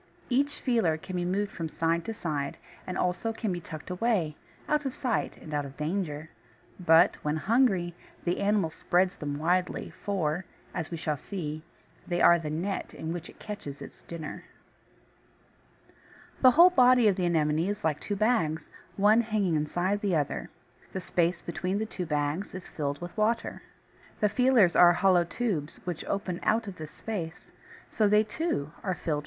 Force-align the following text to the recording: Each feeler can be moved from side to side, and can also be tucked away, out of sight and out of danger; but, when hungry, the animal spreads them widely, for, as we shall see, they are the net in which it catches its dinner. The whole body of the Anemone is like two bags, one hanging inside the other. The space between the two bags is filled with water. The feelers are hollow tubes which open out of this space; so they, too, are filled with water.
Each 0.31 0.59
feeler 0.59 0.97
can 0.97 1.15
be 1.15 1.25
moved 1.25 1.51
from 1.51 1.69
side 1.69 2.05
to 2.05 2.13
side, 2.15 2.57
and 2.87 2.97
can 2.97 3.03
also 3.03 3.31
be 3.33 3.59
tucked 3.59 3.91
away, 3.91 4.35
out 4.67 4.83
of 4.83 4.95
sight 4.95 5.37
and 5.37 5.53
out 5.53 5.63
of 5.63 5.77
danger; 5.77 6.31
but, 6.79 7.17
when 7.21 7.35
hungry, 7.37 7.93
the 8.23 8.39
animal 8.39 8.71
spreads 8.71 9.15
them 9.15 9.37
widely, 9.37 9.91
for, 9.91 10.43
as 10.73 10.89
we 10.89 10.97
shall 10.97 11.17
see, 11.17 11.61
they 12.07 12.19
are 12.19 12.39
the 12.39 12.49
net 12.49 12.95
in 12.95 13.13
which 13.13 13.29
it 13.29 13.37
catches 13.37 13.79
its 13.79 14.01
dinner. 14.01 14.43
The 16.41 16.49
whole 16.49 16.71
body 16.71 17.07
of 17.07 17.15
the 17.15 17.27
Anemone 17.27 17.69
is 17.69 17.83
like 17.83 17.99
two 17.99 18.15
bags, 18.15 18.71
one 18.97 19.21
hanging 19.21 19.53
inside 19.53 20.01
the 20.01 20.15
other. 20.15 20.49
The 20.93 20.99
space 20.99 21.43
between 21.43 21.77
the 21.77 21.85
two 21.85 22.07
bags 22.07 22.55
is 22.55 22.67
filled 22.67 22.99
with 23.01 23.15
water. 23.15 23.61
The 24.19 24.29
feelers 24.29 24.75
are 24.75 24.93
hollow 24.93 25.25
tubes 25.25 25.79
which 25.83 26.03
open 26.05 26.39
out 26.41 26.65
of 26.65 26.77
this 26.77 26.89
space; 26.89 27.51
so 27.91 28.07
they, 28.07 28.23
too, 28.23 28.71
are 28.83 28.95
filled 28.95 28.95
with 28.95 29.09
water. 29.09 29.19